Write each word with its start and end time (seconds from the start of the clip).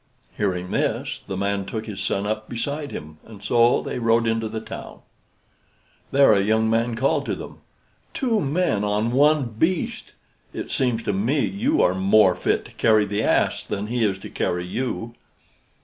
Hearing 0.35 0.71
this, 0.71 1.21
the 1.27 1.37
man 1.37 1.63
took 1.65 1.85
his 1.85 2.01
son 2.01 2.25
up 2.25 2.49
beside 2.49 2.89
him 2.91 3.19
and 3.23 3.43
so 3.43 3.83
they 3.83 3.99
rode 3.99 4.25
into 4.25 4.49
the 4.49 4.59
town. 4.59 5.01
There 6.11 6.33
a 6.33 6.41
young 6.41 6.67
man 6.71 6.95
called 6.95 7.27
to 7.27 7.35
them, 7.35 7.59
"Two 8.11 8.39
men 8.41 8.83
on 8.83 9.11
one 9.11 9.49
beast! 9.59 10.13
It 10.53 10.71
seems 10.71 11.03
to 11.03 11.13
me 11.13 11.45
you 11.45 11.83
are 11.83 11.93
more 11.93 12.33
fit 12.33 12.65
to 12.65 12.71
carry 12.71 13.05
the 13.05 13.21
ass 13.21 13.61
than 13.61 13.85
he 13.85 14.03
is 14.03 14.17
to 14.25 14.29
carry 14.31 14.65
you." 14.65 15.13